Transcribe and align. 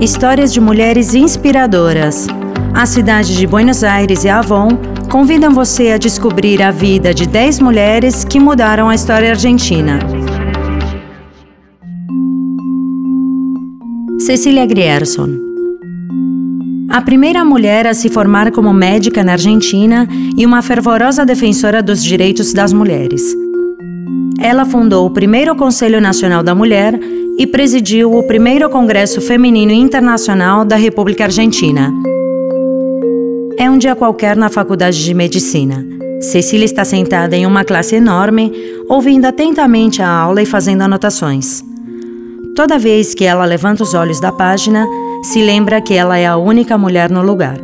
Histórias 0.00 0.52
de 0.52 0.60
mulheres 0.60 1.12
inspiradoras. 1.12 2.28
A 2.72 2.86
cidade 2.86 3.36
de 3.36 3.46
Buenos 3.48 3.82
Aires 3.82 4.22
e 4.22 4.28
Avon 4.28 4.68
convidam 5.10 5.52
você 5.52 5.90
a 5.90 5.98
descobrir 5.98 6.62
a 6.62 6.70
vida 6.70 7.12
de 7.12 7.26
10 7.26 7.58
mulheres 7.58 8.24
que 8.24 8.38
mudaram 8.38 8.88
a 8.88 8.94
história 8.94 9.30
argentina. 9.30 9.98
Cecília 14.20 14.64
Grierson 14.66 15.48
a 16.90 17.02
primeira 17.02 17.44
mulher 17.44 17.86
a 17.86 17.92
se 17.92 18.08
formar 18.08 18.50
como 18.50 18.72
médica 18.72 19.22
na 19.22 19.32
Argentina 19.32 20.08
e 20.36 20.46
uma 20.46 20.62
fervorosa 20.62 21.24
defensora 21.24 21.82
dos 21.82 22.02
direitos 22.02 22.54
das 22.54 22.72
mulheres. 22.72 23.22
Ela 24.40 24.64
fundou 24.64 25.06
o 25.06 25.10
primeiro 25.10 25.54
Conselho 25.54 26.00
Nacional 26.00 26.42
da 26.42 26.54
Mulher 26.54 26.98
e 27.38 27.46
presidiu 27.46 28.12
o 28.12 28.22
primeiro 28.24 28.68
Congresso 28.68 29.20
Feminino 29.20 29.70
Internacional 29.70 30.64
da 30.64 30.74
República 30.74 31.24
Argentina. 31.24 31.94
É 33.56 33.70
um 33.70 33.78
dia 33.78 33.94
qualquer 33.94 34.36
na 34.36 34.48
Faculdade 34.48 35.02
de 35.04 35.14
Medicina. 35.14 35.86
Cecília 36.20 36.64
está 36.64 36.84
sentada 36.84 37.36
em 37.36 37.46
uma 37.46 37.62
classe 37.62 37.94
enorme, 37.94 38.52
ouvindo 38.88 39.24
atentamente 39.24 40.02
a 40.02 40.08
aula 40.10 40.42
e 40.42 40.46
fazendo 40.46 40.82
anotações. 40.82 41.62
Toda 42.56 42.76
vez 42.76 43.14
que 43.14 43.24
ela 43.24 43.44
levanta 43.44 43.84
os 43.84 43.94
olhos 43.94 44.20
da 44.20 44.32
página, 44.32 44.84
se 45.22 45.40
lembra 45.40 45.80
que 45.80 45.94
ela 45.94 46.18
é 46.18 46.26
a 46.26 46.36
única 46.36 46.76
mulher 46.76 47.08
no 47.08 47.22
lugar. 47.22 47.56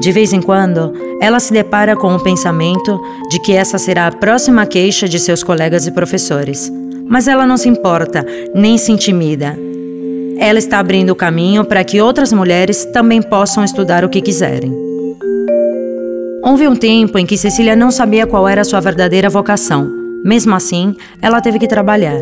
De 0.00 0.12
vez 0.12 0.32
em 0.32 0.40
quando, 0.40 0.94
ela 1.20 1.38
se 1.40 1.52
depara 1.52 1.94
com 1.94 2.14
o 2.14 2.22
pensamento 2.22 2.98
de 3.30 3.38
que 3.40 3.52
essa 3.52 3.76
será 3.76 4.06
a 4.06 4.12
próxima 4.12 4.64
queixa 4.64 5.06
de 5.06 5.18
seus 5.18 5.42
colegas 5.42 5.86
e 5.86 5.92
professores. 5.92 6.72
Mas 7.06 7.28
ela 7.28 7.46
não 7.46 7.56
se 7.56 7.68
importa, 7.68 8.24
nem 8.54 8.76
se 8.78 8.92
intimida. 8.92 9.56
Ela 10.38 10.58
está 10.58 10.78
abrindo 10.78 11.10
o 11.10 11.16
caminho 11.16 11.64
para 11.64 11.84
que 11.84 12.00
outras 12.00 12.32
mulheres 12.32 12.84
também 12.86 13.22
possam 13.22 13.64
estudar 13.64 14.04
o 14.04 14.08
que 14.08 14.20
quiserem. 14.20 14.72
Houve 16.42 16.68
um 16.68 16.76
tempo 16.76 17.18
em 17.18 17.24
que 17.24 17.38
Cecília 17.38 17.74
não 17.74 17.90
sabia 17.90 18.26
qual 18.26 18.46
era 18.48 18.64
sua 18.64 18.80
verdadeira 18.80 19.30
vocação. 19.30 19.88
Mesmo 20.24 20.54
assim, 20.54 20.94
ela 21.22 21.40
teve 21.40 21.58
que 21.58 21.66
trabalhar. 21.66 22.20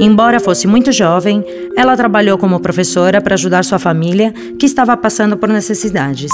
Embora 0.00 0.40
fosse 0.40 0.66
muito 0.66 0.90
jovem, 0.90 1.44
ela 1.76 1.96
trabalhou 1.96 2.36
como 2.36 2.58
professora 2.58 3.20
para 3.20 3.34
ajudar 3.34 3.64
sua 3.64 3.78
família, 3.78 4.32
que 4.58 4.66
estava 4.66 4.96
passando 4.96 5.36
por 5.36 5.48
necessidades. 5.48 6.30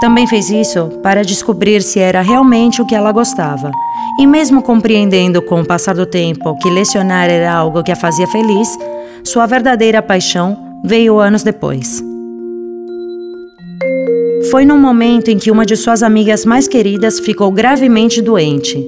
Também 0.00 0.26
fez 0.28 0.48
isso 0.48 0.88
para 1.02 1.24
descobrir 1.24 1.82
se 1.82 1.98
era 1.98 2.20
realmente 2.20 2.80
o 2.80 2.86
que 2.86 2.94
ela 2.94 3.10
gostava. 3.10 3.72
E 4.20 4.26
mesmo 4.26 4.62
compreendendo 4.62 5.42
com 5.42 5.60
o 5.60 5.66
passar 5.66 5.94
do 5.94 6.06
tempo 6.06 6.56
que 6.58 6.70
lecionar 6.70 7.28
era 7.28 7.52
algo 7.52 7.82
que 7.82 7.90
a 7.90 7.96
fazia 7.96 8.26
feliz, 8.26 8.68
sua 9.24 9.46
verdadeira 9.46 10.00
paixão 10.00 10.56
veio 10.84 11.18
anos 11.18 11.42
depois. 11.42 12.02
Foi 14.50 14.64
num 14.64 14.78
momento 14.78 15.30
em 15.30 15.38
que 15.38 15.50
uma 15.50 15.66
de 15.66 15.76
suas 15.76 16.02
amigas 16.02 16.44
mais 16.44 16.68
queridas 16.68 17.18
ficou 17.18 17.50
gravemente 17.50 18.22
doente. 18.22 18.86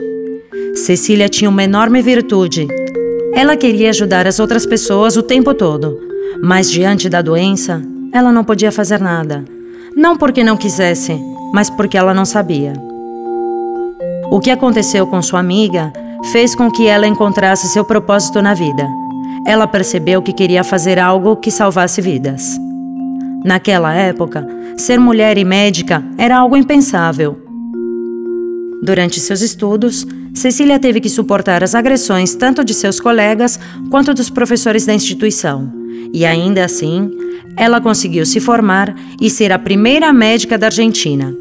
Cecília 0.74 1.28
tinha 1.28 1.50
uma 1.50 1.64
enorme 1.64 2.00
virtude. 2.00 2.68
Ela 3.34 3.56
queria 3.56 3.90
ajudar 3.90 4.26
as 4.26 4.38
outras 4.38 4.64
pessoas 4.64 5.16
o 5.16 5.22
tempo 5.22 5.52
todo, 5.54 5.98
mas 6.42 6.70
diante 6.70 7.08
da 7.08 7.20
doença, 7.20 7.82
ela 8.12 8.32
não 8.32 8.44
podia 8.44 8.72
fazer 8.72 9.00
nada. 9.00 9.44
Não 9.96 10.16
porque 10.16 10.44
não 10.44 10.56
quisesse, 10.56 11.20
mas 11.52 11.68
porque 11.68 11.98
ela 11.98 12.14
não 12.14 12.24
sabia. 12.24 12.72
O 14.30 14.38
que 14.38 14.50
aconteceu 14.50 15.06
com 15.06 15.20
sua 15.20 15.40
amiga 15.40 15.92
fez 16.30 16.54
com 16.54 16.70
que 16.70 16.86
ela 16.86 17.06
encontrasse 17.06 17.68
seu 17.68 17.84
propósito 17.84 18.40
na 18.40 18.54
vida. 18.54 18.86
Ela 19.46 19.66
percebeu 19.66 20.22
que 20.22 20.32
queria 20.32 20.62
fazer 20.62 20.98
algo 20.98 21.36
que 21.36 21.50
salvasse 21.50 22.00
vidas. 22.00 22.58
Naquela 23.44 23.92
época, 23.92 24.46
ser 24.76 25.00
mulher 25.00 25.38
e 25.38 25.44
médica 25.44 26.04
era 26.16 26.36
algo 26.38 26.56
impensável. 26.56 27.38
Durante 28.82 29.18
seus 29.18 29.40
estudos, 29.40 30.06
Cecília 30.32 30.78
teve 30.78 31.00
que 31.00 31.08
suportar 31.08 31.64
as 31.64 31.74
agressões 31.74 32.34
tanto 32.34 32.64
de 32.64 32.72
seus 32.72 33.00
colegas 33.00 33.58
quanto 33.90 34.14
dos 34.14 34.30
professores 34.30 34.86
da 34.86 34.94
instituição. 34.94 35.79
E 36.12 36.24
ainda 36.24 36.64
assim, 36.64 37.10
ela 37.56 37.80
conseguiu 37.80 38.24
se 38.26 38.40
formar 38.40 38.94
e 39.20 39.28
ser 39.28 39.52
a 39.52 39.58
primeira 39.58 40.12
médica 40.12 40.56
da 40.56 40.66
Argentina. 40.66 41.34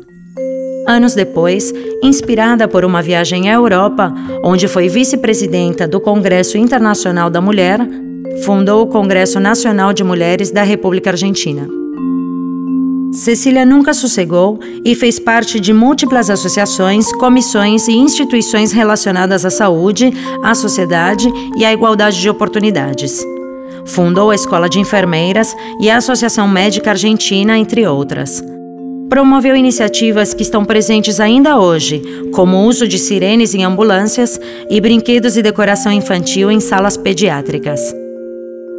Anos 0.88 1.14
depois, 1.14 1.74
inspirada 2.04 2.68
por 2.68 2.84
uma 2.84 3.02
viagem 3.02 3.50
à 3.50 3.54
Europa, 3.54 4.14
onde 4.44 4.68
foi 4.68 4.90
vice-presidenta 4.90 5.88
do 5.88 6.00
Congresso 6.00 6.58
Internacional 6.58 7.30
da 7.30 7.40
Mulher, 7.40 7.80
fundou 8.44 8.84
o 8.84 8.88
Congresso 8.88 9.40
Nacional 9.40 9.94
de 9.94 10.04
Mulheres 10.04 10.50
da 10.50 10.64
República 10.64 11.12
Argentina. 11.12 11.68
Cecília 13.12 13.66
nunca 13.66 13.94
sossegou 13.94 14.60
e 14.86 14.94
fez 14.94 15.20
parte 15.20 15.60
de 15.60 15.74
múltiplas 15.74 16.30
associações, 16.30 17.12
comissões 17.14 17.88
e 17.88 17.94
instituições 17.94 18.72
relacionadas 18.72 19.46
à 19.46 19.50
saúde, 19.50 20.12
à 20.44 20.54
sociedade 20.54 21.28
e 21.58 21.66
à 21.66 21.74
igualdade 21.74 22.20
de 22.22 22.30
oportunidades. 22.30 23.24
Fundou 23.86 24.32
a 24.32 24.36
Escola 24.36 24.70
de 24.70 24.80
Enfermeiras 24.80 25.56
e 25.82 25.90
a 25.90 25.98
Associação 25.98 26.48
Médica 26.48 26.92
Argentina, 26.92 27.58
entre 27.58 27.86
outras. 27.88 28.44
Promoveu 29.10 29.56
iniciativas 29.56 30.34
que 30.34 30.44
estão 30.44 30.64
presentes 30.64 31.20
ainda 31.20 31.58
hoje, 31.60 32.02
como 32.32 32.58
o 32.58 32.66
uso 32.66 32.88
de 32.88 33.00
sirenes 33.00 33.56
em 33.56 33.64
ambulâncias 33.64 34.40
e 34.70 34.80
brinquedos 34.80 35.36
e 35.36 35.42
decoração 35.42 35.92
infantil 35.92 36.52
em 36.52 36.60
salas 36.60 36.96
pediátricas. 36.96 37.82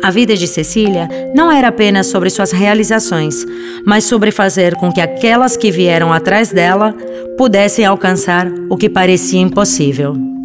A 0.02 0.10
vida 0.10 0.34
de 0.34 0.46
Cecília 0.46 1.08
não 1.34 1.52
era 1.52 1.68
apenas 1.68 2.06
sobre 2.06 2.30
suas 2.30 2.52
realizações, 2.52 3.44
mas 3.84 4.04
sobre 4.04 4.30
fazer 4.30 4.76
com 4.76 4.90
que 4.90 5.00
aquelas 5.00 5.56
que 5.56 5.70
vieram 5.70 6.12
atrás 6.12 6.50
dela 6.50 6.94
pudessem 7.36 7.84
alcançar 7.84 8.50
o 8.70 8.76
que 8.76 8.88
parecia 8.88 9.40
impossível. 9.40 10.39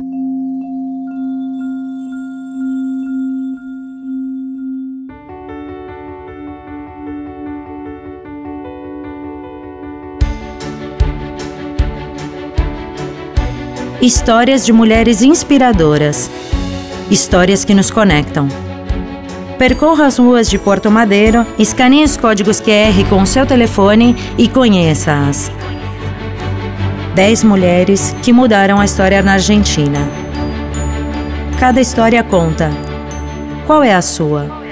Histórias 14.01 14.65
de 14.65 14.73
mulheres 14.73 15.21
inspiradoras. 15.21 16.29
Histórias 17.09 17.63
que 17.63 17.73
nos 17.73 17.89
conectam. 17.89 18.47
Percorra 19.57 20.05
as 20.05 20.17
ruas 20.17 20.49
de 20.49 20.59
Porto 20.59 20.91
Madeiro, 20.91 21.45
escaneie 21.57 22.03
os 22.03 22.17
códigos 22.17 22.59
QR 22.59 23.07
com 23.09 23.21
o 23.21 23.25
seu 23.25 23.45
telefone 23.45 24.15
e 24.37 24.49
conheça-as. 24.49 25.49
10 27.15 27.43
mulheres 27.45 28.13
que 28.21 28.33
mudaram 28.33 28.81
a 28.81 28.85
história 28.85 29.21
na 29.23 29.33
Argentina. 29.33 29.99
Cada 31.57 31.79
história 31.79 32.21
conta. 32.21 32.69
Qual 33.65 33.81
é 33.81 33.93
a 33.93 34.01
sua? 34.01 34.64